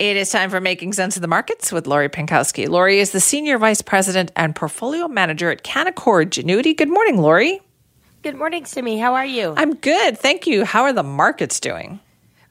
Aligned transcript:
It 0.00 0.16
is 0.16 0.28
time 0.30 0.50
for 0.50 0.60
Making 0.60 0.92
Sense 0.92 1.14
of 1.14 1.22
the 1.22 1.28
Markets 1.28 1.70
with 1.70 1.86
Lori 1.86 2.08
Pinkowski. 2.08 2.68
Lori 2.68 2.98
is 2.98 3.12
the 3.12 3.20
Senior 3.20 3.58
Vice 3.58 3.80
President 3.80 4.32
and 4.34 4.52
Portfolio 4.52 5.06
Manager 5.06 5.52
at 5.52 5.62
Canaccord 5.62 6.30
Genuity. 6.30 6.76
Good 6.76 6.88
morning, 6.88 7.18
Lori. 7.18 7.60
Good 8.24 8.34
morning, 8.34 8.64
Simi. 8.64 8.98
How 8.98 9.14
are 9.14 9.24
you? 9.24 9.54
I'm 9.56 9.76
good. 9.76 10.18
Thank 10.18 10.48
you. 10.48 10.64
How 10.64 10.82
are 10.82 10.92
the 10.92 11.04
markets 11.04 11.60
doing? 11.60 12.00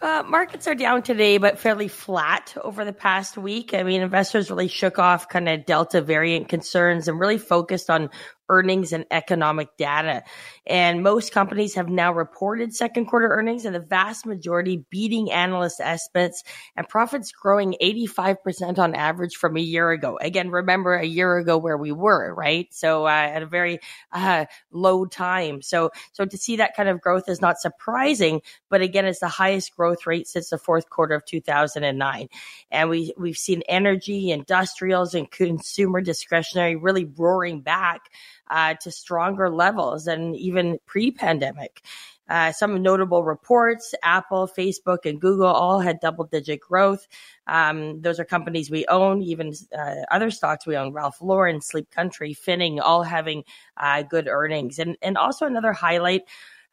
Uh, 0.01 0.23
markets 0.25 0.67
are 0.67 0.75
down 0.75 1.03
today, 1.03 1.37
but 1.37 1.59
fairly 1.59 1.89
flat 1.89 2.55
over 2.61 2.85
the 2.85 2.93
past 2.93 3.37
week. 3.37 3.73
I 3.73 3.83
mean, 3.83 4.01
investors 4.01 4.49
really 4.49 4.69
shook 4.69 4.97
off 4.97 5.27
kind 5.27 5.49
of 5.49 5.65
Delta 5.65 5.99
variant 5.99 6.47
concerns 6.47 7.09
and 7.09 7.19
really 7.19 7.37
focused 7.37 7.89
on 7.89 8.09
earnings 8.53 8.93
and 8.93 9.05
economic 9.09 9.75
data. 9.77 10.23
And 10.67 11.01
most 11.01 11.31
companies 11.31 11.73
have 11.73 11.89
now 11.89 12.13
reported 12.13 12.75
second 12.75 13.07
quarter 13.07 13.27
earnings 13.27 13.65
and 13.65 13.73
the 13.73 13.79
vast 13.79 14.25
majority 14.25 14.85
beating 14.91 15.31
analyst 15.31 15.81
estimates 15.81 16.43
and 16.75 16.87
profits 16.87 17.31
growing 17.31 17.75
85% 17.81 18.77
on 18.77 18.93
average 18.93 19.35
from 19.35 19.57
a 19.57 19.61
year 19.61 19.89
ago. 19.89 20.19
Again, 20.21 20.51
remember 20.51 20.93
a 20.93 21.05
year 21.05 21.37
ago 21.37 21.57
where 21.57 21.77
we 21.77 21.91
were, 21.91 22.33
right? 22.33 22.67
So 22.71 23.05
uh, 23.05 23.09
at 23.09 23.41
a 23.41 23.47
very 23.47 23.79
uh, 24.11 24.45
low 24.71 25.05
time. 25.05 25.63
So, 25.63 25.89
so 26.11 26.25
to 26.25 26.37
see 26.37 26.57
that 26.57 26.75
kind 26.75 26.89
of 26.89 27.01
growth 27.01 27.27
is 27.27 27.41
not 27.41 27.59
surprising, 27.59 28.41
but 28.69 28.81
again, 28.81 29.05
it's 29.05 29.19
the 29.19 29.27
highest 29.27 29.75
growth 29.75 30.05
rate 30.05 30.27
since 30.27 30.49
the 30.49 30.57
fourth 30.59 30.89
quarter 30.89 31.15
of 31.15 31.25
2009. 31.25 32.27
And 32.69 32.89
we, 32.89 33.13
we've 33.17 33.37
seen 33.37 33.63
energy, 33.67 34.29
industrials 34.29 35.15
and 35.15 35.29
consumer 35.31 36.01
discretionary 36.01 36.75
really 36.75 37.05
roaring 37.05 37.61
back 37.61 38.09
uh, 38.49 38.75
to 38.75 38.91
stronger 38.91 39.49
levels 39.49 40.05
than 40.05 40.35
even 40.35 40.79
pre-pandemic. 40.85 41.81
Uh, 42.29 42.51
some 42.53 42.81
notable 42.81 43.23
reports 43.23 43.93
Apple, 44.01 44.47
Facebook, 44.47 44.99
and 45.05 45.19
Google 45.19 45.47
all 45.47 45.81
had 45.81 45.99
double 45.99 46.23
digit 46.23 46.61
growth. 46.61 47.05
Um, 47.47 48.01
those 48.01 48.19
are 48.19 48.25
companies 48.25 48.71
we 48.71 48.85
own, 48.87 49.21
even 49.21 49.53
uh, 49.77 49.95
other 50.09 50.31
stocks 50.31 50.65
we 50.65 50.77
own, 50.77 50.93
Ralph 50.93 51.21
Lauren, 51.21 51.59
Sleep 51.59 51.91
Country, 51.91 52.33
Finning, 52.33 52.79
all 52.81 53.03
having 53.03 53.43
uh, 53.75 54.03
good 54.03 54.27
earnings. 54.27 54.79
And, 54.79 54.95
and 55.01 55.17
also 55.17 55.45
another 55.45 55.73
highlight 55.73 56.21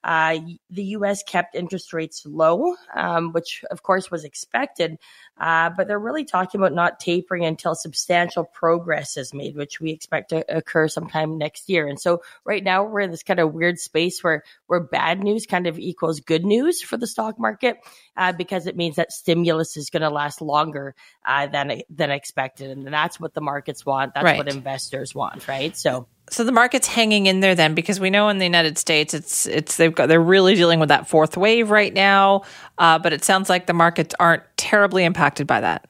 uh, 0.03 0.39
the 0.70 0.84
U.S. 0.84 1.23
kept 1.23 1.55
interest 1.55 1.93
rates 1.93 2.25
low, 2.25 2.75
um, 2.95 3.33
which 3.33 3.65
of 3.70 3.83
course 3.83 4.11
was 4.11 4.25
expected, 4.25 4.98
uh, 5.39 5.70
but 5.77 5.89
they're 5.89 5.98
really 5.98 6.25
talking 6.25 6.61
about 6.61 6.73
not 6.73 7.01
tapering 7.01 7.45
until 7.45 7.75
substantial 7.75 8.45
progress 8.45 9.17
is 9.17 9.34
made, 9.34 9.56
which 9.56 9.81
we 9.81 9.91
expect 9.91 10.31
to 10.31 10.45
occur 10.55 10.89
sometime 10.89 11.37
next 11.37 11.69
year. 11.69 11.87
And 11.87 12.01
so 12.01 12.23
right 12.45 12.65
now 12.65 12.84
we're 12.84 13.01
in 13.01 13.11
this 13.11 13.23
kind 13.23 13.41
of 13.41 13.53
weird 13.53 13.78
space 13.78 14.23
where 14.25 14.43
where 14.67 14.81
bad 14.81 15.23
news 15.23 15.47
kind 15.47 15.67
of 15.67 15.78
equals 15.78 16.21
good 16.21 16.45
news 16.45 16.81
for 16.81 16.97
the 16.97 17.06
stock 17.06 17.39
market 17.39 17.78
uh, 18.17 18.33
because 18.33 18.67
it 18.67 18.77
means 18.77 18.97
that 18.97 19.12
stimulus 19.12 19.77
is 19.77 19.91
going 19.91 20.03
to 20.03 20.11
last 20.11 20.41
longer 20.41 20.95
uh, 21.27 21.47
than 21.47 21.83
than 21.91 22.11
expected, 22.11 22.71
and 22.71 22.87
that's 22.87 23.21
what 23.21 23.34
the 23.34 23.41
markets 23.41 23.84
want. 23.84 24.15
That's 24.15 24.25
right. 24.25 24.39
what 24.39 24.48
investors 24.48 25.15
want, 25.15 25.47
right? 25.47 25.77
So 25.77 26.06
so 26.31 26.45
the 26.45 26.53
market's 26.53 26.86
hanging 26.86 27.27
in 27.27 27.41
there 27.41 27.55
then 27.55 27.75
because 27.75 28.00
we 28.00 28.09
know 28.09 28.28
in 28.28 28.39
the 28.39 28.45
United 28.45 28.78
States 28.78 29.12
it's 29.14 29.47
it's 29.47 29.77
they've 29.77 29.95
got 29.95 30.06
they're 30.06 30.20
really 30.20 30.55
dealing 30.55 30.81
with 30.81 30.89
that 30.89 31.09
fourth 31.09 31.37
wave 31.37 31.70
right 31.70 31.92
now, 31.92 32.42
uh, 32.78 32.98
but 32.98 33.12
it 33.12 33.25
sounds 33.25 33.48
like 33.48 33.67
the 33.67 33.72
markets 33.72 34.14
aren't 34.19 34.42
terribly 34.56 35.05
impacted 35.05 35.47
by 35.47 35.61
that. 35.61 35.87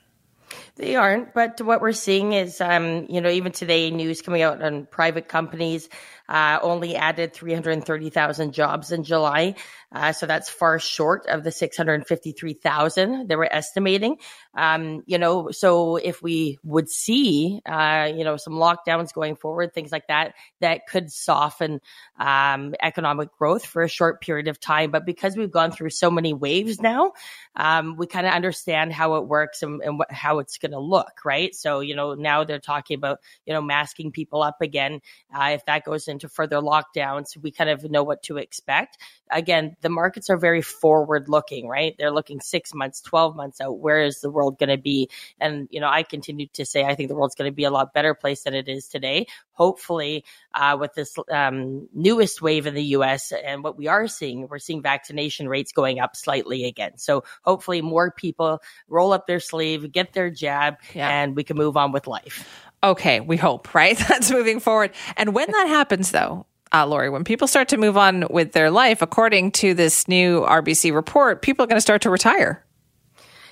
They 0.77 0.97
aren't, 0.97 1.35
but 1.35 1.61
what 1.61 1.83
we're 1.83 1.93
seeing 1.93 2.33
is, 2.33 2.59
um, 2.61 3.07
you 3.11 3.21
know, 3.21 3.29
even 3.29 3.53
today, 3.53 3.91
news 3.91 4.23
coming 4.23 4.41
out 4.41 4.63
on 4.63 4.87
private 4.87 5.29
companies 5.29 5.91
uh, 6.31 6.61
only 6.63 6.95
added 6.95 7.35
330,000 7.35 8.53
jobs 8.53 8.93
in 8.93 9.03
July. 9.03 9.57
Uh, 9.93 10.13
so 10.13 10.25
that's 10.25 10.49
far 10.49 10.79
short 10.79 11.27
of 11.27 11.43
the 11.43 11.51
653,000 11.51 13.27
they 13.27 13.35
were 13.35 13.53
estimating. 13.53 14.17
Um, 14.55 15.03
you 15.07 15.19
know, 15.19 15.51
so 15.51 15.97
if 15.97 16.23
we 16.23 16.59
would 16.63 16.89
see, 16.89 17.61
uh, 17.67 18.13
you 18.15 18.23
know, 18.23 18.37
some 18.37 18.53
lockdowns 18.53 19.13
going 19.13 19.35
forward, 19.35 19.75
things 19.75 19.91
like 19.91 20.07
that, 20.07 20.35
that 20.61 20.87
could 20.87 21.11
soften 21.11 21.81
um, 22.21 22.77
economic 22.81 23.37
growth 23.37 23.65
for 23.65 23.83
a 23.83 23.89
short 23.89 24.21
period 24.21 24.47
of 24.47 24.61
time. 24.61 24.93
But 24.93 25.05
because 25.05 25.37
we've 25.37 25.51
gone 25.51 25.73
through 25.73 25.91
so 25.91 26.13
many 26.13 26.33
waves 26.33 26.81
now, 26.81 27.13
um, 27.57 27.97
we 27.97 28.07
kind 28.07 28.29
of 28.29 28.33
understand 28.33 28.93
how 28.93 29.17
it 29.17 29.27
works 29.27 29.65
and, 29.65 29.83
and 29.83 29.99
what, 29.99 30.13
how 30.13 30.39
it's 30.39 30.59
going 30.59 30.71
to 30.71 30.79
look, 30.79 31.25
right? 31.25 31.53
So, 31.53 31.81
you 31.81 31.97
know, 31.97 32.15
now 32.15 32.45
they're 32.45 32.61
talking 32.61 32.97
about, 32.97 33.19
you 33.45 33.53
know, 33.53 33.63
masking 33.63 34.13
people 34.13 34.43
up 34.43 34.61
again. 34.61 35.01
Uh, 35.35 35.51
if 35.55 35.65
that 35.67 35.85
goes 35.85 36.07
into 36.21 36.29
further 36.29 36.57
lockdowns, 36.57 37.37
we 37.37 37.51
kind 37.51 37.71
of 37.71 37.91
know 37.91 38.03
what 38.03 38.23
to 38.25 38.37
expect. 38.37 38.99
Again, 39.31 39.77
the 39.81 39.89
markets 39.89 40.29
are 40.29 40.37
very 40.37 40.61
forward 40.61 41.29
looking, 41.29 41.67
right? 41.67 41.95
They're 41.99 42.11
looking 42.11 42.41
six 42.41 42.75
months, 42.75 43.01
12 43.01 43.37
months 43.37 43.61
out. 43.61 43.79
Where 43.79 44.03
is 44.03 44.21
the 44.21 44.31
world 44.31 44.59
going 44.59 44.69
to 44.69 44.77
be? 44.77 45.09
And, 45.41 45.69
you 45.71 45.81
know, 45.81 45.89
I 45.89 46.03
continue 46.03 46.47
to 46.53 46.67
say 46.67 46.85
I 46.85 46.95
think 46.95 47.09
the 47.09 47.15
world's 47.15 47.35
going 47.35 47.51
to 47.51 47.55
be 47.55 47.65
a 47.65 47.71
lot 47.71 47.95
better 47.95 48.15
place 48.15 48.43
than 48.43 48.55
it 48.55 48.69
is 48.69 48.89
today. 48.89 49.27
Hopefully, 49.53 50.25
uh, 50.55 50.77
with 50.79 50.95
this 50.95 51.17
um, 51.31 51.89
newest 51.95 52.43
wave 52.43 52.67
in 52.67 52.75
the 52.75 52.85
US 52.97 53.33
and 53.33 53.63
what 53.63 53.77
we 53.77 53.87
are 53.87 54.09
seeing, 54.09 54.49
we're 54.49 54.59
seeing 54.59 54.83
vaccination 54.83 55.49
rates 55.49 55.73
going 55.73 56.01
up 56.01 56.17
slightly 56.17 56.65
again. 56.65 56.93
So 56.97 57.25
hopefully, 57.43 57.83
more 57.83 58.11
people 58.11 58.63
roll 58.89 59.13
up 59.13 59.27
their 59.27 59.41
sleeve, 59.41 59.93
get 59.93 60.13
their 60.13 60.31
jab, 60.31 60.77
yeah. 60.95 61.09
and 61.09 61.37
we 61.37 61.45
can 61.45 61.57
move 61.57 61.77
on 61.77 61.93
with 61.93 62.07
life. 62.07 62.70
Okay, 62.83 63.21
we 63.21 63.37
hope, 63.37 63.75
right? 63.75 63.99
That's 64.09 64.31
moving 64.31 64.61
forward. 64.61 64.93
And 65.17 65.35
when 65.35 65.51
that 65.51 65.69
happens, 65.69 66.11
though, 66.13 66.47
uh, 66.73 66.87
Lori, 66.87 67.11
when 67.11 67.25
people 67.25 67.49
start 67.49 67.69
to 67.69 67.77
move 67.77 67.97
on 67.97 68.27
with 68.31 68.53
their 68.53 68.71
life, 68.71 69.03
according 69.03 69.53
to 69.53 69.75
this 69.75 70.09
new 70.09 70.43
RBC 70.43 70.95
report, 70.95 71.43
people 71.43 71.65
are 71.65 71.67
going 71.67 71.77
to 71.77 71.83
start 71.83 72.03
to 72.03 72.11
retire. 72.11 72.65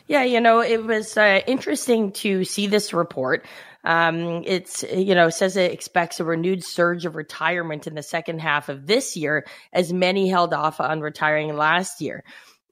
Yeah, 0.06 0.22
you 0.22 0.40
know, 0.40 0.60
it 0.60 0.84
was 0.84 1.16
uh, 1.18 1.40
interesting 1.46 2.12
to 2.12 2.44
see 2.44 2.66
this 2.66 2.94
report. 2.94 3.44
Um, 3.84 4.42
it's, 4.46 4.82
you 4.84 5.14
know, 5.14 5.28
says 5.28 5.56
it 5.56 5.72
expects 5.72 6.18
a 6.18 6.24
renewed 6.24 6.64
surge 6.64 7.04
of 7.04 7.14
retirement 7.14 7.86
in 7.86 7.94
the 7.94 8.02
second 8.02 8.40
half 8.40 8.68
of 8.68 8.86
this 8.86 9.16
year, 9.16 9.46
as 9.72 9.92
many 9.92 10.28
held 10.28 10.54
off 10.54 10.80
on 10.80 11.00
retiring 11.00 11.54
last 11.54 12.00
year. 12.00 12.24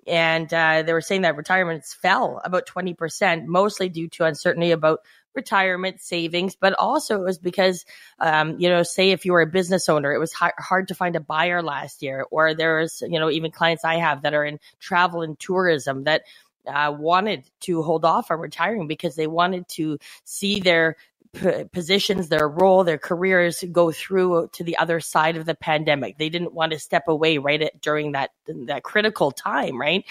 And 0.06 0.52
uh, 0.52 0.82
they 0.82 0.92
were 0.92 1.00
saying 1.00 1.22
that 1.22 1.36
retirements 1.36 1.94
fell 1.94 2.40
about 2.44 2.66
20%, 2.66 3.46
mostly 3.46 3.88
due 3.88 4.08
to 4.10 4.24
uncertainty 4.24 4.70
about 4.70 5.00
retirement 5.34 6.00
savings, 6.00 6.56
but 6.56 6.72
also 6.74 7.20
it 7.20 7.24
was 7.24 7.38
because, 7.38 7.84
um, 8.18 8.58
you 8.58 8.68
know, 8.68 8.82
say 8.82 9.10
if 9.10 9.24
you 9.24 9.32
were 9.32 9.42
a 9.42 9.46
business 9.46 9.88
owner, 9.88 10.12
it 10.12 10.18
was 10.18 10.32
hard 10.32 10.88
to 10.88 10.94
find 10.94 11.14
a 11.14 11.20
buyer 11.20 11.62
last 11.62 12.02
year, 12.02 12.26
or 12.30 12.54
there's, 12.54 13.02
you 13.02 13.20
know, 13.20 13.30
even 13.30 13.50
clients 13.50 13.84
I 13.84 13.96
have 13.96 14.22
that 14.22 14.34
are 14.34 14.44
in 14.44 14.58
travel 14.80 15.22
and 15.22 15.38
tourism 15.38 16.04
that 16.04 16.22
uh, 16.66 16.92
wanted 16.98 17.48
to 17.60 17.82
hold 17.82 18.04
off 18.04 18.30
on 18.30 18.40
retiring 18.40 18.88
because 18.88 19.14
they 19.14 19.26
wanted 19.26 19.68
to 19.68 19.98
see 20.24 20.58
their 20.58 20.96
p- 21.36 21.64
positions, 21.64 22.28
their 22.28 22.48
role, 22.48 22.84
their 22.84 22.98
careers 22.98 23.62
go 23.70 23.92
through 23.92 24.48
to 24.54 24.64
the 24.64 24.76
other 24.78 25.00
side 25.00 25.36
of 25.36 25.46
the 25.46 25.54
pandemic. 25.54 26.18
They 26.18 26.28
didn't 26.28 26.54
want 26.54 26.72
to 26.72 26.78
step 26.78 27.04
away 27.08 27.38
right 27.38 27.62
at, 27.62 27.80
during 27.80 28.12
that 28.12 28.30
that 28.46 28.82
critical 28.82 29.30
time, 29.30 29.80
right? 29.80 30.04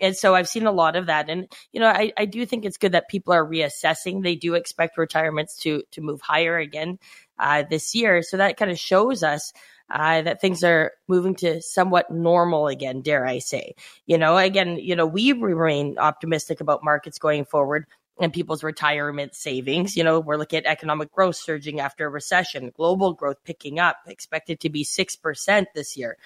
And 0.00 0.16
so 0.16 0.34
I've 0.34 0.48
seen 0.48 0.66
a 0.66 0.72
lot 0.72 0.96
of 0.96 1.06
that. 1.06 1.30
And, 1.30 1.46
you 1.72 1.80
know, 1.80 1.86
I, 1.86 2.12
I 2.16 2.24
do 2.24 2.44
think 2.44 2.64
it's 2.64 2.78
good 2.78 2.92
that 2.92 3.08
people 3.08 3.32
are 3.32 3.46
reassessing. 3.46 4.22
They 4.22 4.34
do 4.34 4.54
expect 4.54 4.98
retirements 4.98 5.56
to, 5.58 5.84
to 5.92 6.00
move 6.00 6.20
higher 6.20 6.58
again 6.58 6.98
uh, 7.38 7.62
this 7.70 7.94
year. 7.94 8.22
So 8.22 8.36
that 8.38 8.56
kind 8.56 8.70
of 8.70 8.78
shows 8.78 9.22
us 9.22 9.52
uh, 9.88 10.22
that 10.22 10.40
things 10.40 10.64
are 10.64 10.92
moving 11.06 11.36
to 11.36 11.62
somewhat 11.62 12.10
normal 12.10 12.66
again, 12.66 13.02
dare 13.02 13.24
I 13.24 13.38
say. 13.38 13.74
You 14.06 14.18
know, 14.18 14.36
again, 14.36 14.78
you 14.78 14.96
know, 14.96 15.06
we 15.06 15.32
remain 15.32 15.96
optimistic 15.98 16.60
about 16.60 16.82
markets 16.82 17.18
going 17.18 17.44
forward 17.44 17.86
and 18.20 18.32
people's 18.32 18.62
retirement 18.62 19.34
savings. 19.34 19.96
You 19.96 20.04
know, 20.04 20.20
we're 20.20 20.36
looking 20.36 20.58
at 20.58 20.66
economic 20.66 21.12
growth 21.12 21.36
surging 21.36 21.80
after 21.80 22.06
a 22.06 22.10
recession, 22.10 22.72
global 22.76 23.12
growth 23.12 23.42
picking 23.44 23.78
up, 23.78 23.98
expected 24.06 24.60
to 24.60 24.70
be 24.70 24.84
6% 24.84 25.66
this 25.74 25.96
year 25.96 26.16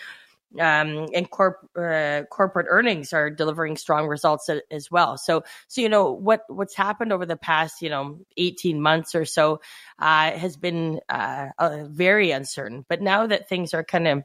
um, 0.54 1.08
and 1.14 1.30
corp, 1.30 1.68
uh, 1.76 2.22
corporate 2.30 2.66
earnings 2.68 3.12
are 3.12 3.28
delivering 3.28 3.76
strong 3.76 4.06
results 4.06 4.48
as 4.70 4.90
well. 4.90 5.18
So, 5.18 5.44
so 5.66 5.80
you 5.80 5.88
know 5.88 6.12
what 6.12 6.44
what's 6.48 6.74
happened 6.74 7.12
over 7.12 7.26
the 7.26 7.36
past 7.36 7.82
you 7.82 7.90
know 7.90 8.18
eighteen 8.36 8.80
months 8.80 9.14
or 9.14 9.24
so 9.24 9.60
uh, 9.98 10.30
has 10.32 10.56
been 10.56 11.00
uh, 11.08 11.48
very 11.88 12.30
uncertain. 12.30 12.84
But 12.88 13.02
now 13.02 13.26
that 13.26 13.48
things 13.48 13.74
are 13.74 13.84
kind 13.84 14.08
of 14.08 14.22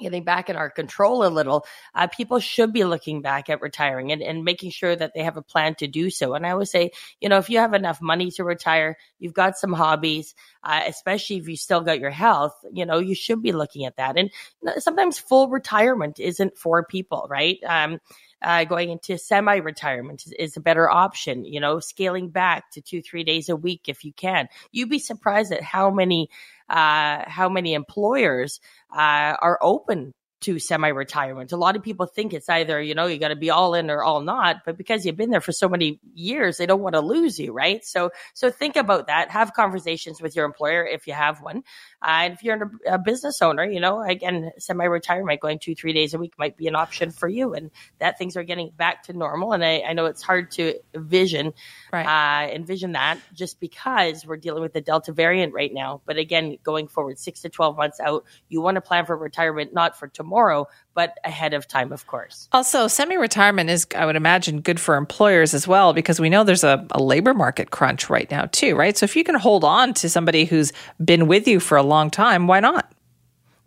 getting 0.00 0.24
back 0.24 0.50
in 0.50 0.56
our 0.56 0.70
control 0.70 1.24
a 1.24 1.28
little, 1.28 1.66
uh, 1.94 2.06
people 2.06 2.38
should 2.38 2.72
be 2.72 2.84
looking 2.84 3.22
back 3.22 3.48
at 3.48 3.60
retiring 3.60 4.12
and, 4.12 4.22
and 4.22 4.44
making 4.44 4.70
sure 4.70 4.94
that 4.94 5.12
they 5.14 5.22
have 5.22 5.36
a 5.36 5.42
plan 5.42 5.74
to 5.76 5.86
do 5.86 6.10
so. 6.10 6.34
And 6.34 6.46
I 6.46 6.50
always 6.50 6.70
say, 6.70 6.90
you 7.20 7.28
know, 7.28 7.38
if 7.38 7.50
you 7.50 7.58
have 7.58 7.74
enough 7.74 8.00
money 8.00 8.30
to 8.32 8.44
retire, 8.44 8.96
you've 9.18 9.34
got 9.34 9.56
some 9.56 9.72
hobbies, 9.72 10.34
uh, 10.62 10.82
especially 10.86 11.36
if 11.36 11.48
you 11.48 11.56
still 11.56 11.80
got 11.80 12.00
your 12.00 12.10
health, 12.10 12.54
you 12.72 12.86
know, 12.86 12.98
you 12.98 13.14
should 13.14 13.42
be 13.42 13.52
looking 13.52 13.84
at 13.84 13.96
that. 13.96 14.16
And 14.16 14.30
sometimes 14.78 15.18
full 15.18 15.48
retirement 15.48 16.20
isn't 16.20 16.56
for 16.58 16.84
people, 16.84 17.26
right? 17.28 17.58
Um, 17.66 18.00
uh, 18.44 18.64
going 18.64 18.90
into 18.90 19.18
semi 19.18 19.56
retirement 19.56 20.26
is, 20.26 20.32
is, 20.32 20.56
a 20.56 20.60
better 20.60 20.88
option. 20.88 21.44
You 21.44 21.60
know, 21.60 21.80
scaling 21.80 22.28
back 22.28 22.70
to 22.72 22.82
two, 22.82 23.02
three 23.02 23.24
days 23.24 23.48
a 23.48 23.56
week 23.56 23.88
if 23.88 24.04
you 24.04 24.12
can. 24.12 24.48
You'd 24.70 24.90
be 24.90 24.98
surprised 24.98 25.52
at 25.52 25.62
how 25.62 25.90
many 25.90 26.28
uh, 26.68 27.24
how 27.26 27.48
many 27.48 27.74
employers 27.74 28.60
uh, 28.94 29.36
are 29.40 29.58
open 29.62 30.14
to 30.44 30.58
semi 30.58 30.88
retirement. 30.88 31.52
A 31.52 31.56
lot 31.56 31.74
of 31.74 31.82
people 31.82 32.06
think 32.06 32.34
it's 32.34 32.48
either, 32.50 32.80
you 32.80 32.94
know, 32.94 33.06
you 33.06 33.18
got 33.18 33.28
to 33.28 33.36
be 33.36 33.50
all 33.50 33.74
in 33.74 33.90
or 33.90 34.04
all 34.04 34.20
not, 34.20 34.64
but 34.66 34.76
because 34.76 35.06
you've 35.06 35.16
been 35.16 35.30
there 35.30 35.40
for 35.40 35.52
so 35.52 35.68
many 35.68 35.98
years, 36.14 36.58
they 36.58 36.66
don't 36.66 36.82
want 36.82 36.94
to 36.94 37.00
lose 37.00 37.38
you, 37.38 37.52
right? 37.52 37.82
So, 37.84 38.10
so 38.34 38.50
think 38.50 38.76
about 38.76 39.06
that. 39.06 39.30
Have 39.30 39.54
conversations 39.54 40.20
with 40.20 40.36
your 40.36 40.44
employer 40.44 40.84
if 40.84 41.06
you 41.06 41.14
have 41.14 41.40
one. 41.40 41.64
Uh, 42.02 42.24
and 42.24 42.34
if 42.34 42.42
you're 42.42 42.70
a, 42.86 42.94
a 42.94 42.98
business 42.98 43.40
owner, 43.40 43.64
you 43.64 43.80
know, 43.80 44.02
again, 44.02 44.52
semi 44.58 44.84
retirement, 44.84 45.40
going 45.40 45.58
two, 45.58 45.74
three 45.74 45.94
days 45.94 46.12
a 46.12 46.18
week 46.18 46.34
might 46.38 46.56
be 46.58 46.68
an 46.68 46.76
option 46.76 47.10
for 47.10 47.28
you. 47.28 47.54
And 47.54 47.70
that 47.98 48.18
things 48.18 48.36
are 48.36 48.44
getting 48.44 48.70
back 48.76 49.04
to 49.04 49.14
normal. 49.14 49.54
And 49.54 49.64
I, 49.64 49.80
I 49.80 49.94
know 49.94 50.04
it's 50.06 50.22
hard 50.22 50.50
to 50.52 50.74
envision, 50.94 51.54
right. 51.90 52.04
uh, 52.46 52.52
envision 52.52 52.92
that 52.92 53.18
just 53.32 53.60
because 53.60 54.26
we're 54.26 54.36
dealing 54.36 54.62
with 54.62 54.74
the 54.74 54.82
Delta 54.82 55.12
variant 55.12 55.54
right 55.54 55.72
now. 55.72 56.02
But 56.04 56.18
again, 56.18 56.58
going 56.62 56.88
forward 56.88 57.18
six 57.18 57.40
to 57.42 57.48
12 57.48 57.78
months 57.78 57.98
out, 57.98 58.24
you 58.48 58.60
want 58.60 58.74
to 58.74 58.82
plan 58.82 59.06
for 59.06 59.16
retirement, 59.16 59.72
not 59.72 59.98
for 59.98 60.08
tomorrow, 60.08 60.33
but 60.94 61.18
ahead 61.24 61.54
of 61.54 61.66
time, 61.66 61.92
of 61.92 62.06
course. 62.06 62.48
Also, 62.52 62.86
semi 62.86 63.16
retirement 63.16 63.68
is, 63.68 63.86
I 63.96 64.06
would 64.06 64.16
imagine, 64.16 64.60
good 64.60 64.80
for 64.80 64.96
employers 64.96 65.54
as 65.54 65.66
well, 65.66 65.92
because 65.92 66.20
we 66.20 66.30
know 66.30 66.44
there's 66.44 66.64
a, 66.64 66.86
a, 66.92 67.02
labor 67.02 67.34
market 67.34 67.70
crunch 67.70 68.08
right 68.08 68.30
now, 68.30 68.46
too, 68.46 68.76
right? 68.76 68.96
So 68.96 69.04
if 69.04 69.16
you 69.16 69.24
can 69.24 69.34
hold 69.34 69.64
on 69.64 69.94
to 69.94 70.08
somebody 70.08 70.44
who's 70.44 70.72
been 71.04 71.26
with 71.26 71.48
you 71.48 71.60
for 71.60 71.76
a 71.76 71.82
long 71.82 72.10
time, 72.10 72.46
why 72.46 72.60
not? 72.60 72.90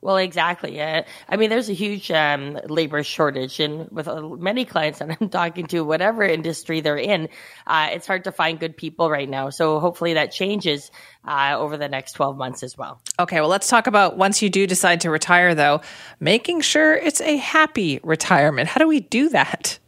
Well, 0.01 0.17
exactly. 0.17 0.75
Yeah. 0.75 1.05
I 1.27 1.37
mean, 1.37 1.49
there's 1.49 1.69
a 1.69 1.73
huge 1.73 2.11
um, 2.11 2.59
labor 2.67 3.03
shortage, 3.03 3.59
and 3.59 3.89
with 3.89 4.07
uh, 4.07 4.21
many 4.21 4.63
clients 4.63 4.99
that 4.99 5.17
I'm 5.21 5.29
talking 5.29 5.65
to, 5.67 5.81
whatever 5.81 6.23
industry 6.23 6.81
they're 6.81 6.97
in, 6.97 7.29
uh, 7.65 7.89
it's 7.91 8.05
hard 8.05 8.25
to 8.25 8.31
find 8.31 8.59
good 8.59 8.77
people 8.77 9.09
right 9.09 9.27
now. 9.27 9.49
So 9.49 9.79
hopefully 9.79 10.13
that 10.13 10.31
changes 10.31 10.91
uh, 11.25 11.55
over 11.57 11.77
the 11.77 11.89
next 11.89 12.13
12 12.13 12.37
months 12.37 12.61
as 12.61 12.77
well. 12.77 13.01
Okay. 13.19 13.39
Well, 13.39 13.49
let's 13.49 13.67
talk 13.67 13.87
about 13.87 14.17
once 14.17 14.41
you 14.41 14.49
do 14.49 14.67
decide 14.67 15.01
to 15.01 15.09
retire, 15.09 15.55
though, 15.55 15.81
making 16.19 16.61
sure 16.61 16.93
it's 16.93 17.21
a 17.21 17.37
happy 17.37 17.99
retirement. 18.03 18.69
How 18.69 18.79
do 18.79 18.87
we 18.87 18.99
do 18.99 19.29
that? 19.29 19.79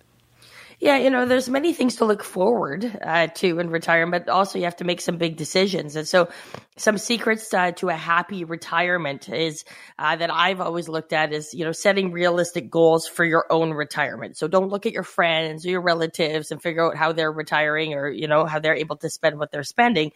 Yeah, 0.80 0.98
you 0.98 1.10
know, 1.10 1.26
there's 1.26 1.50
many 1.50 1.74
things 1.74 1.98
to 1.98 2.06
look 2.06 2.24
forward 2.24 2.90
uh, 3.02 3.28
to 3.28 3.60
in 3.60 3.70
retirement, 3.70 4.26
but 4.26 4.32
also 4.32 4.58
you 4.58 4.64
have 4.64 4.78
to 4.78 4.86
make 4.86 5.02
some 5.02 5.18
big 5.18 5.36
decisions. 5.36 5.98
And 5.98 6.08
so, 6.08 6.30
some 6.78 6.98
secrets 6.98 7.54
uh, 7.54 7.72
to 7.74 7.90
a 7.90 7.96
happy 7.96 8.46
retirement 8.46 9.28
is 9.28 9.66
uh, 9.98 10.16
that 10.16 10.32
I've 10.32 10.62
always 10.62 10.88
looked 10.88 11.12
at 11.12 11.34
is, 11.34 11.54
you 11.54 11.66
know, 11.66 11.74
setting 11.74 12.14
realistic 12.14 12.70
goals 12.72 13.08
for 13.08 13.26
your 13.26 13.46
own 13.50 13.72
retirement. 13.72 14.38
So 14.38 14.48
don't 14.48 14.70
look 14.70 14.86
at 14.86 14.94
your 14.94 15.04
friends 15.04 15.66
or 15.66 15.70
your 15.72 15.82
relatives 15.82 16.52
and 16.52 16.62
figure 16.62 16.86
out 16.86 16.96
how 16.96 17.12
they're 17.12 17.32
retiring 17.32 17.94
or, 17.94 18.08
you 18.10 18.30
know, 18.30 18.46
how 18.46 18.60
they're 18.60 18.76
able 18.76 18.96
to 18.98 19.10
spend 19.10 19.38
what 19.38 19.52
they're 19.52 19.64
spending 19.64 20.14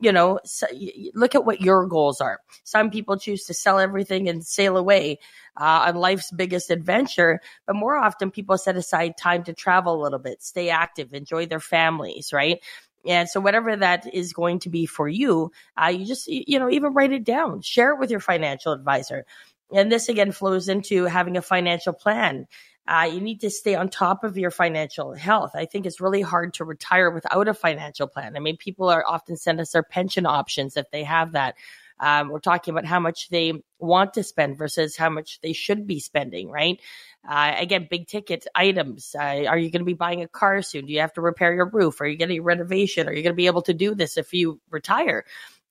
you 0.00 0.12
know, 0.12 0.40
so 0.44 0.66
look 1.14 1.34
at 1.34 1.44
what 1.44 1.60
your 1.60 1.86
goals 1.86 2.20
are. 2.20 2.40
Some 2.64 2.90
people 2.90 3.18
choose 3.18 3.44
to 3.44 3.54
sell 3.54 3.78
everything 3.78 4.28
and 4.28 4.44
sail 4.44 4.76
away 4.76 5.18
uh, 5.60 5.84
on 5.88 5.96
life's 5.96 6.30
biggest 6.30 6.70
adventure, 6.70 7.40
but 7.66 7.76
more 7.76 7.96
often 7.96 8.30
people 8.30 8.56
set 8.56 8.76
aside 8.76 9.16
time 9.16 9.44
to 9.44 9.52
travel 9.52 10.00
a 10.00 10.02
little 10.02 10.18
bit, 10.18 10.42
stay 10.42 10.70
active, 10.70 11.12
enjoy 11.12 11.46
their 11.46 11.60
families, 11.60 12.32
right? 12.32 12.60
And 13.06 13.28
so 13.28 13.40
whatever 13.40 13.76
that 13.76 14.12
is 14.12 14.32
going 14.32 14.58
to 14.60 14.70
be 14.70 14.86
for 14.86 15.08
you, 15.08 15.52
uh, 15.80 15.88
you 15.88 16.06
just, 16.06 16.26
you 16.28 16.58
know, 16.58 16.70
even 16.70 16.94
write 16.94 17.12
it 17.12 17.24
down, 17.24 17.62
share 17.62 17.92
it 17.92 17.98
with 17.98 18.10
your 18.10 18.20
financial 18.20 18.72
advisor. 18.72 19.24
And 19.72 19.90
this 19.90 20.08
again 20.08 20.32
flows 20.32 20.68
into 20.68 21.04
having 21.04 21.36
a 21.36 21.42
financial 21.42 21.92
plan. 21.92 22.46
Uh, 22.90 23.04
you 23.04 23.20
need 23.20 23.40
to 23.40 23.50
stay 23.50 23.76
on 23.76 23.88
top 23.88 24.24
of 24.24 24.36
your 24.36 24.50
financial 24.50 25.14
health. 25.14 25.52
I 25.54 25.64
think 25.64 25.86
it's 25.86 26.00
really 26.00 26.22
hard 26.22 26.54
to 26.54 26.64
retire 26.64 27.08
without 27.08 27.46
a 27.46 27.54
financial 27.54 28.08
plan. 28.08 28.36
I 28.36 28.40
mean, 28.40 28.56
people 28.56 28.88
are 28.88 29.04
often 29.06 29.36
send 29.36 29.60
us 29.60 29.70
their 29.70 29.84
pension 29.84 30.26
options 30.26 30.76
if 30.76 30.90
they 30.90 31.04
have 31.04 31.32
that. 31.32 31.54
Um, 32.00 32.30
we're 32.30 32.40
talking 32.40 32.72
about 32.72 32.86
how 32.86 32.98
much 32.98 33.28
they 33.28 33.52
want 33.78 34.14
to 34.14 34.24
spend 34.24 34.58
versus 34.58 34.96
how 34.96 35.08
much 35.08 35.40
they 35.40 35.52
should 35.52 35.86
be 35.86 36.00
spending, 36.00 36.50
right? 36.50 36.80
Uh, 37.28 37.54
again, 37.58 37.86
big 37.88 38.08
ticket 38.08 38.48
items. 38.56 39.14
Uh, 39.16 39.44
are 39.46 39.58
you 39.58 39.70
going 39.70 39.82
to 39.82 39.84
be 39.84 39.94
buying 39.94 40.22
a 40.22 40.28
car 40.28 40.60
soon? 40.60 40.86
Do 40.86 40.92
you 40.92 41.00
have 41.00 41.12
to 41.12 41.20
repair 41.20 41.54
your 41.54 41.68
roof? 41.68 42.00
Are 42.00 42.06
you 42.06 42.16
getting 42.16 42.38
a 42.38 42.42
renovation? 42.42 43.06
Are 43.06 43.12
you 43.12 43.22
going 43.22 43.34
to 43.34 43.36
be 43.36 43.46
able 43.46 43.62
to 43.62 43.74
do 43.74 43.94
this 43.94 44.16
if 44.16 44.32
you 44.32 44.60
retire? 44.68 45.24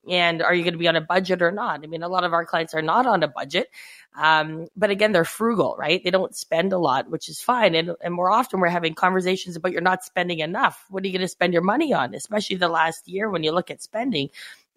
And 0.07 0.41
are 0.41 0.53
you 0.53 0.63
going 0.63 0.73
to 0.73 0.79
be 0.79 0.87
on 0.87 0.95
a 0.95 1.01
budget 1.01 1.41
or 1.41 1.51
not? 1.51 1.81
I 1.83 1.87
mean, 1.87 2.03
a 2.03 2.07
lot 2.07 2.23
of 2.23 2.33
our 2.33 2.45
clients 2.45 2.73
are 2.73 2.81
not 2.81 3.05
on 3.05 3.21
a 3.21 3.27
budget, 3.27 3.69
um, 4.17 4.67
but 4.75 4.89
again, 4.89 5.11
they're 5.11 5.25
frugal, 5.25 5.75
right? 5.77 6.01
They 6.03 6.09
don't 6.09 6.35
spend 6.35 6.71
a 6.73 6.77
lot, 6.77 7.09
which 7.09 7.27
is 7.27 7.41
fine. 7.41 7.75
And, 7.75 7.91
and 8.01 8.13
more 8.13 8.31
often, 8.31 8.59
we're 8.59 8.69
having 8.69 8.93
conversations 8.93 9.55
about 9.55 9.71
you're 9.71 9.81
not 9.81 10.03
spending 10.03 10.39
enough. 10.39 10.85
What 10.89 11.03
are 11.03 11.07
you 11.07 11.13
going 11.13 11.21
to 11.21 11.27
spend 11.27 11.53
your 11.53 11.63
money 11.63 11.93
on? 11.93 12.15
Especially 12.15 12.55
the 12.55 12.69
last 12.69 13.07
year 13.07 13.29
when 13.29 13.43
you 13.43 13.51
look 13.51 13.69
at 13.69 13.81
spending, 13.81 14.29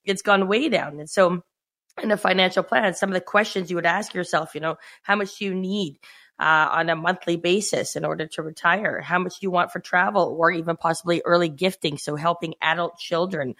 it's 0.05 0.23
gone 0.23 0.49
way 0.49 0.69
down. 0.69 0.99
And 0.99 1.09
so, 1.09 1.43
in 2.03 2.11
a 2.11 2.17
financial 2.17 2.63
plan, 2.63 2.95
some 2.95 3.11
of 3.11 3.15
the 3.15 3.21
questions 3.21 3.71
you 3.71 3.77
would 3.77 3.87
ask 3.87 4.15
yourself, 4.15 4.55
you 4.55 4.61
know, 4.61 4.77
how 5.03 5.15
much 5.15 5.39
do 5.39 5.45
you 5.45 5.55
need? 5.55 5.99
Uh, 6.41 6.69
on 6.73 6.89
a 6.89 6.97
monthly 6.97 7.37
basis 7.37 7.95
in 7.95 8.05
order 8.05 8.27
to 8.27 8.43
retire? 8.43 9.01
How 9.01 9.21
much 9.21 9.39
do 9.39 9.45
you 9.47 9.51
want 9.51 9.71
for 9.71 9.79
travel 9.79 10.35
or 10.37 10.51
even 10.51 10.77
possibly 10.77 11.23
early 11.25 11.49
gifting? 11.49 11.99
So 11.99 12.17
helping 12.17 12.55
adult 12.61 12.99
children 12.99 13.55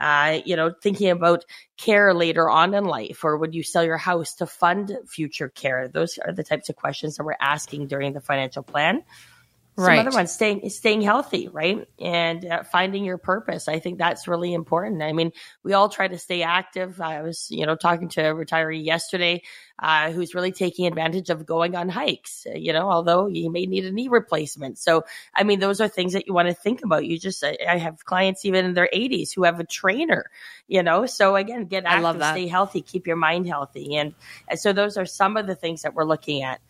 uh, 0.00 0.40
you 0.44 0.56
know, 0.56 0.72
thinking 0.82 1.10
about 1.10 1.44
care 1.76 2.14
later 2.14 2.48
on 2.48 2.74
in 2.74 2.84
life, 2.84 3.24
or 3.24 3.36
would 3.36 3.54
you 3.54 3.62
sell 3.62 3.84
your 3.84 3.96
house 3.96 4.34
to 4.34 4.46
fund 4.46 4.96
future 5.06 5.48
care? 5.48 5.88
Those 5.88 6.18
are 6.18 6.32
the 6.32 6.44
types 6.44 6.68
of 6.68 6.76
questions 6.76 7.16
that 7.16 7.24
we're 7.24 7.36
asking 7.40 7.88
during 7.88 8.12
the 8.12 8.20
financial 8.20 8.62
plan. 8.62 9.02
Some 9.78 9.86
right. 9.86 10.06
other 10.06 10.14
ones, 10.14 10.30
staying 10.30 10.68
staying 10.68 11.00
healthy, 11.00 11.48
right, 11.48 11.88
and 11.98 12.44
uh, 12.44 12.62
finding 12.62 13.06
your 13.06 13.16
purpose. 13.16 13.68
I 13.68 13.78
think 13.78 13.96
that's 13.96 14.28
really 14.28 14.52
important. 14.52 15.02
I 15.02 15.14
mean, 15.14 15.32
we 15.62 15.72
all 15.72 15.88
try 15.88 16.08
to 16.08 16.18
stay 16.18 16.42
active. 16.42 17.00
I 17.00 17.22
was, 17.22 17.46
you 17.50 17.64
know, 17.64 17.74
talking 17.74 18.10
to 18.10 18.20
a 18.20 18.34
retiree 18.34 18.84
yesterday 18.84 19.42
uh, 19.78 20.10
who's 20.10 20.34
really 20.34 20.52
taking 20.52 20.86
advantage 20.86 21.30
of 21.30 21.46
going 21.46 21.74
on 21.74 21.88
hikes. 21.88 22.46
Uh, 22.46 22.54
you 22.54 22.74
know, 22.74 22.90
although 22.90 23.28
you 23.28 23.50
may 23.50 23.64
need 23.64 23.86
a 23.86 23.90
knee 23.90 24.08
replacement. 24.08 24.78
So, 24.78 25.04
I 25.34 25.42
mean, 25.42 25.58
those 25.58 25.80
are 25.80 25.88
things 25.88 26.12
that 26.12 26.26
you 26.26 26.34
want 26.34 26.48
to 26.48 26.54
think 26.54 26.84
about. 26.84 27.06
You 27.06 27.18
just, 27.18 27.42
I, 27.42 27.56
I 27.66 27.78
have 27.78 28.04
clients 28.04 28.44
even 28.44 28.66
in 28.66 28.74
their 28.74 28.90
80s 28.94 29.34
who 29.34 29.44
have 29.44 29.58
a 29.58 29.64
trainer. 29.64 30.30
You 30.68 30.82
know, 30.82 31.06
so 31.06 31.34
again, 31.34 31.64
get 31.64 31.84
active, 31.86 32.22
stay 32.22 32.46
healthy, 32.46 32.82
keep 32.82 33.06
your 33.06 33.16
mind 33.16 33.46
healthy, 33.46 33.96
and, 33.96 34.14
and 34.48 34.60
so 34.60 34.74
those 34.74 34.98
are 34.98 35.06
some 35.06 35.38
of 35.38 35.46
the 35.46 35.54
things 35.54 35.82
that 35.82 35.94
we're 35.94 36.04
looking 36.04 36.42
at. 36.42 36.60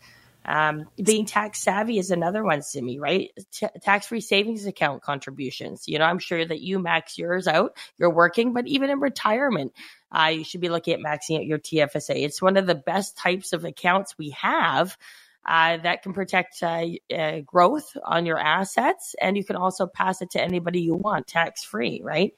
Um, 0.45 0.89
being 1.01 1.25
tax 1.25 1.59
savvy 1.59 1.97
is 1.97 2.11
another 2.11 2.43
one, 2.43 2.61
Simi, 2.61 2.99
right? 2.99 3.31
T- 3.51 3.67
tax 3.81 4.07
free 4.07 4.21
savings 4.21 4.65
account 4.65 5.01
contributions. 5.01 5.87
You 5.87 5.99
know, 5.99 6.05
I'm 6.05 6.19
sure 6.19 6.45
that 6.45 6.61
you 6.61 6.79
max 6.79 7.17
yours 7.17 7.47
out. 7.47 7.77
You're 7.97 8.13
working, 8.13 8.53
but 8.53 8.67
even 8.67 8.89
in 8.89 8.99
retirement, 8.99 9.73
uh, 10.11 10.27
you 10.27 10.43
should 10.43 10.61
be 10.61 10.69
looking 10.69 10.93
at 10.93 10.99
maxing 10.99 11.37
out 11.37 11.45
your 11.45 11.59
TFSA. 11.59 12.23
It's 12.23 12.41
one 12.41 12.57
of 12.57 12.67
the 12.67 12.75
best 12.75 13.17
types 13.17 13.53
of 13.53 13.65
accounts 13.65 14.17
we 14.17 14.31
have. 14.31 14.97
Uh, 15.45 15.75
that 15.75 16.03
can 16.03 16.13
protect 16.13 16.63
uh, 16.63 16.85
uh, 17.13 17.41
growth 17.41 17.97
on 18.05 18.25
your 18.25 18.39
assets, 18.39 19.13
and 19.19 19.35
you 19.35 19.43
can 19.43 19.57
also 19.57 19.85
pass 19.85 20.21
it 20.21 20.31
to 20.31 20.41
anybody 20.41 20.79
you 20.79 20.95
want 20.95 21.27
tax 21.27 21.65
free, 21.65 21.99
right? 22.01 22.31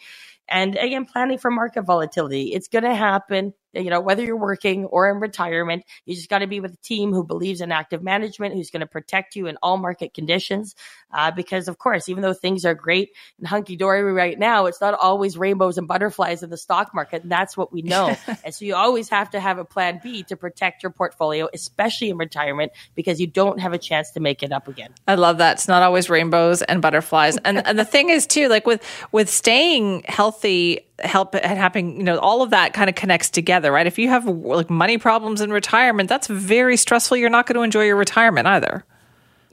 And 0.47 0.75
again, 0.75 1.05
planning 1.05 1.37
for 1.37 1.51
market 1.51 1.83
volatility. 1.83 2.53
It's 2.53 2.67
going 2.67 2.83
to 2.83 2.95
happen 2.95 3.53
you 3.75 3.89
know, 3.89 4.01
whether 4.01 4.23
you're 4.23 4.37
working 4.37 4.85
or 4.85 5.09
in 5.09 5.19
retirement, 5.19 5.83
you 6.05 6.15
just 6.15 6.29
got 6.29 6.39
to 6.39 6.47
be 6.47 6.59
with 6.59 6.73
a 6.73 6.77
team 6.77 7.11
who 7.11 7.23
believes 7.23 7.61
in 7.61 7.71
active 7.71 8.03
management, 8.03 8.53
who's 8.53 8.69
going 8.69 8.81
to 8.81 8.87
protect 8.87 9.35
you 9.35 9.47
in 9.47 9.57
all 9.61 9.77
market 9.77 10.13
conditions. 10.13 10.75
Uh, 11.13 11.31
because 11.31 11.67
of 11.67 11.77
course, 11.77 12.09
even 12.09 12.21
though 12.21 12.33
things 12.33 12.65
are 12.65 12.75
great 12.75 13.11
and 13.37 13.47
hunky 13.47 13.75
dory 13.75 14.03
right 14.11 14.37
now, 14.37 14.65
it's 14.65 14.81
not 14.81 14.93
always 14.93 15.37
rainbows 15.37 15.77
and 15.77 15.87
butterflies 15.87 16.43
in 16.43 16.49
the 16.49 16.57
stock 16.57 16.93
market. 16.93 17.23
And 17.23 17.31
that's 17.31 17.55
what 17.55 17.71
we 17.71 17.81
know. 17.81 18.15
and 18.43 18.53
so 18.53 18.65
you 18.65 18.75
always 18.75 19.09
have 19.09 19.29
to 19.31 19.39
have 19.39 19.57
a 19.57 19.65
plan 19.65 19.99
B 20.03 20.23
to 20.23 20.35
protect 20.35 20.83
your 20.83 20.91
portfolio, 20.91 21.47
especially 21.53 22.09
in 22.09 22.17
retirement, 22.17 22.71
because 22.95 23.21
you 23.21 23.27
don't 23.27 23.59
have 23.59 23.73
a 23.73 23.77
chance 23.77 24.11
to 24.11 24.19
make 24.19 24.43
it 24.43 24.51
up 24.51 24.67
again. 24.67 24.93
I 25.07 25.15
love 25.15 25.37
that. 25.37 25.53
It's 25.53 25.67
not 25.67 25.83
always 25.83 26.09
rainbows 26.09 26.61
and 26.61 26.81
butterflies. 26.81 27.37
And, 27.37 27.65
and 27.65 27.79
the 27.79 27.85
thing 27.85 28.09
is 28.09 28.27
too, 28.27 28.49
like 28.49 28.67
with, 28.67 28.83
with 29.11 29.29
staying 29.29 30.03
healthy, 30.07 30.84
help 30.99 31.35
and 31.35 31.57
having 31.57 31.97
you 31.97 32.03
know 32.03 32.17
all 32.19 32.41
of 32.41 32.51
that 32.51 32.73
kind 32.73 32.89
of 32.89 32.95
connects 32.95 33.29
together 33.29 33.71
right? 33.71 33.87
If 33.87 33.99
you 33.99 34.09
have 34.09 34.25
like 34.25 34.69
money 34.69 34.97
problems 34.97 35.41
in 35.41 35.51
retirement 35.51 36.09
that's 36.09 36.27
very 36.27 36.77
stressful. 36.77 37.17
You're 37.17 37.29
not 37.29 37.47
going 37.47 37.55
to 37.55 37.61
enjoy 37.61 37.85
your 37.85 37.95
retirement 37.95 38.47
either. 38.47 38.85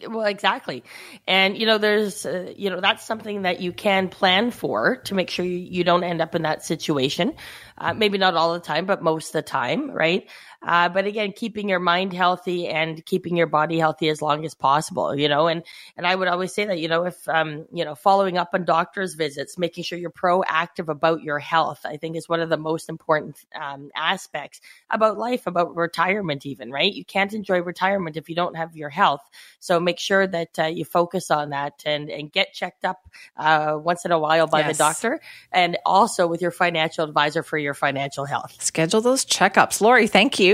Well 0.08 0.26
exactly. 0.26 0.84
And 1.26 1.56
you 1.56 1.66
know 1.66 1.78
there's 1.78 2.26
uh, 2.26 2.52
you 2.56 2.70
know 2.70 2.80
that's 2.80 3.04
something 3.04 3.42
that 3.42 3.60
you 3.60 3.72
can 3.72 4.08
plan 4.08 4.50
for 4.50 4.96
to 4.96 5.14
make 5.14 5.30
sure 5.30 5.44
you, 5.44 5.84
don't 5.84 6.04
end 6.04 6.20
up 6.20 6.34
in 6.34 6.42
that 6.42 6.64
situation. 6.64 7.34
Uh, 7.78 7.94
maybe 7.94 8.18
not 8.18 8.34
all 8.34 8.52
the 8.52 8.60
time 8.60 8.86
but 8.86 9.02
most 9.02 9.28
of 9.28 9.32
the 9.32 9.42
time 9.42 9.90
right 9.90 10.28
uh, 10.64 10.88
but 10.88 11.06
again, 11.06 11.32
keeping 11.32 11.68
your 11.68 11.80
mind 11.80 12.12
healthy 12.12 12.68
and 12.68 13.04
keeping 13.04 13.36
your 13.36 13.46
body 13.46 13.78
healthy 13.78 14.08
as 14.08 14.22
long 14.22 14.44
as 14.44 14.54
possible, 14.54 15.14
you 15.14 15.28
know, 15.28 15.48
and, 15.48 15.62
and 15.96 16.06
I 16.06 16.14
would 16.14 16.28
always 16.28 16.54
say 16.54 16.64
that, 16.66 16.78
you 16.78 16.88
know, 16.88 17.04
if, 17.04 17.28
um, 17.28 17.66
you 17.72 17.84
know, 17.84 17.94
following 17.94 18.38
up 18.38 18.50
on 18.54 18.64
doctor's 18.64 19.14
visits, 19.14 19.58
making 19.58 19.84
sure 19.84 19.98
you're 19.98 20.10
proactive 20.10 20.88
about 20.88 21.22
your 21.22 21.38
health, 21.38 21.80
I 21.84 21.96
think 21.96 22.16
is 22.16 22.28
one 22.28 22.40
of 22.40 22.48
the 22.48 22.56
most 22.56 22.88
important, 22.88 23.44
um, 23.60 23.90
aspects 23.96 24.60
about 24.90 25.18
life, 25.18 25.46
about 25.46 25.74
retirement, 25.74 26.46
even, 26.46 26.70
right? 26.70 26.92
You 26.92 27.04
can't 27.04 27.32
enjoy 27.32 27.62
retirement 27.62 28.16
if 28.16 28.28
you 28.28 28.34
don't 28.34 28.56
have 28.56 28.76
your 28.76 28.90
health. 28.90 29.28
So 29.58 29.80
make 29.80 29.98
sure 29.98 30.26
that 30.26 30.58
uh, 30.58 30.66
you 30.66 30.84
focus 30.84 31.30
on 31.30 31.50
that 31.50 31.82
and, 31.84 32.08
and 32.10 32.30
get 32.30 32.52
checked 32.52 32.84
up, 32.84 33.08
uh, 33.36 33.78
once 33.82 34.04
in 34.04 34.12
a 34.12 34.18
while 34.18 34.46
by 34.46 34.60
yes. 34.60 34.76
the 34.76 34.84
doctor 34.84 35.20
and 35.50 35.76
also 35.84 36.26
with 36.26 36.40
your 36.40 36.50
financial 36.50 37.04
advisor 37.04 37.42
for 37.42 37.58
your 37.58 37.74
financial 37.74 38.26
health. 38.26 38.56
Schedule 38.60 39.00
those 39.00 39.24
checkups. 39.24 39.80
Lori, 39.80 40.06
thank 40.06 40.38
you. 40.38 40.51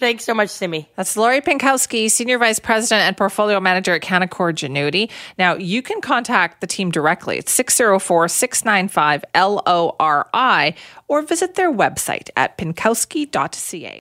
Thanks 0.00 0.24
so 0.24 0.32
much, 0.32 0.48
Simi. 0.48 0.88
That's 0.96 1.14
Lori 1.14 1.42
Pinkowski, 1.42 2.10
Senior 2.10 2.38
Vice 2.38 2.58
President 2.58 3.02
and 3.02 3.18
Portfolio 3.18 3.60
Manager 3.60 3.94
at 3.96 4.00
Canaccord 4.00 4.54
Genuity. 4.54 5.10
Now, 5.38 5.56
you 5.56 5.82
can 5.82 6.00
contact 6.00 6.62
the 6.62 6.66
team 6.66 6.90
directly 6.90 7.36
at 7.36 7.50
604 7.50 8.28
695 8.28 9.24
LORI 9.34 10.74
or 11.06 11.20
visit 11.20 11.54
their 11.56 11.70
website 11.70 12.30
at 12.34 12.56
pinkowski.ca. 12.56 13.98